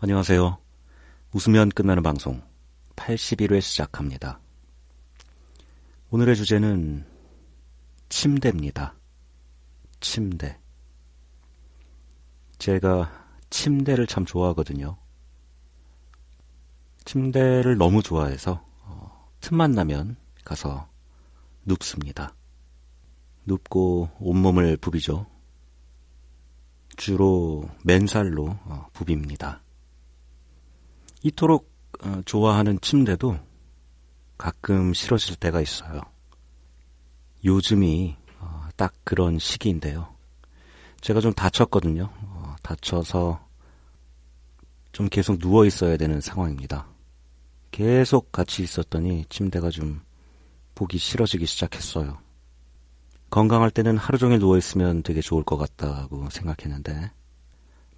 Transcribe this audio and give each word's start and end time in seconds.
안녕하세요. 0.00 0.56
웃으면 1.32 1.70
끝나는 1.70 2.04
방송 2.04 2.40
81회 2.94 3.60
시작합니다. 3.60 4.38
오늘의 6.10 6.36
주제는 6.36 7.04
침대입니다. 8.08 8.94
침대. 9.98 10.56
제가 12.58 13.10
침대를 13.50 14.06
참 14.06 14.24
좋아하거든요. 14.24 14.96
침대를 17.04 17.76
너무 17.76 18.00
좋아해서 18.00 18.64
어, 18.84 19.28
틈만 19.40 19.72
나면 19.72 20.14
가서 20.44 20.88
눕습니다. 21.64 22.36
눕고 23.46 24.10
온몸을 24.20 24.76
부비죠. 24.76 25.26
주로 26.96 27.68
맨살로 27.82 28.46
어, 28.46 28.86
부빕니다. 28.92 29.66
이토록 31.22 31.70
어, 32.02 32.22
좋아하는 32.24 32.80
침대도 32.80 33.38
가끔 34.36 34.94
싫어질 34.94 35.36
때가 35.36 35.60
있어요. 35.60 36.00
요즘이 37.44 38.16
어, 38.38 38.68
딱 38.76 38.92
그런 39.04 39.38
시기인데요. 39.38 40.14
제가 41.00 41.20
좀 41.20 41.32
다쳤거든요. 41.32 42.08
어, 42.12 42.56
다쳐서 42.62 43.40
좀 44.92 45.08
계속 45.08 45.38
누워 45.38 45.64
있어야 45.64 45.96
되는 45.96 46.20
상황입니다. 46.20 46.86
계속 47.70 48.32
같이 48.32 48.62
있었더니 48.62 49.24
침대가 49.28 49.70
좀 49.70 50.00
보기 50.74 50.98
싫어지기 50.98 51.46
시작했어요. 51.46 52.18
건강할 53.30 53.70
때는 53.70 53.98
하루 53.98 54.18
종일 54.18 54.38
누워 54.38 54.56
있으면 54.56 55.02
되게 55.02 55.20
좋을 55.20 55.44
것 55.44 55.56
같다고 55.56 56.30
생각했는데 56.30 57.10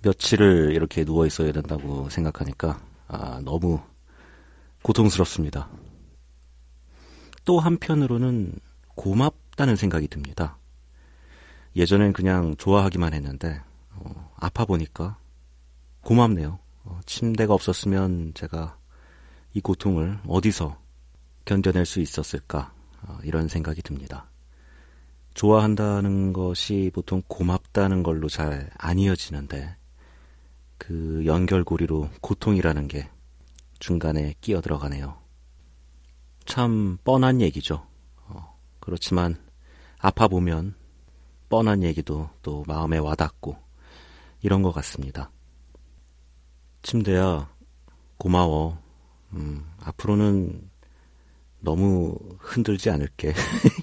며칠을 0.03 0.73
이렇게 0.75 1.05
누워 1.05 1.27
있어야 1.27 1.53
된다고 1.53 2.09
생각하니까 2.11 2.81
아, 3.13 3.41
너무 3.45 3.81
고통스럽습니다. 4.83 5.69
또 7.45 7.59
한편으로는 7.59 8.55
고맙다는 8.95 9.75
생각이 9.75 10.07
듭니다. 10.07 10.59
예전엔 11.75 12.13
그냥 12.13 12.55
좋아하기만 12.57 13.13
했는데 13.15 13.61
어, 13.97 14.33
아파 14.37 14.65
보니까 14.65 15.19
고맙네요. 16.03 16.61
어, 16.85 17.01
침대가 17.05 17.53
없었으면 17.55 18.33
제가 18.35 18.79
이 19.55 19.61
고통을 19.61 20.21
어디서 20.29 20.79
견뎌낼 21.45 21.85
수 21.85 22.01
있었을까 22.01 22.73
어, 23.03 23.19
이런 23.25 23.49
생각이 23.49 23.83
듭니다. 23.83 24.31
좋아한다는 25.35 26.33
것이 26.33 26.93
보통 26.95 27.23
고맙다는 27.27 28.05
걸로 28.05 28.29
잘 28.29 28.71
안 28.79 28.99
이어지는데 28.99 29.80
그 30.91 31.23
연결고리로 31.25 32.11
고통이라는 32.21 32.89
게 32.89 33.09
중간에 33.79 34.35
끼어 34.41 34.61
들어가네요. 34.61 35.21
참 36.47 36.99
뻔한 37.05 37.41
얘기죠. 37.41 37.87
어, 38.27 38.59
그렇지만 38.81 39.37
아파 40.01 40.27
보면 40.27 40.75
뻔한 41.49 41.85
얘기도 41.85 42.29
또 42.43 42.65
마음에 42.67 42.99
와닿고 42.99 43.57
이런 44.43 44.63
것 44.63 44.73
같습니다. 44.73 45.31
침대야 46.83 47.49
고마워. 48.17 48.77
음, 49.35 49.65
앞으로는 49.85 50.71
너무 51.61 52.19
흔들지 52.41 52.91
않을게. 52.91 53.33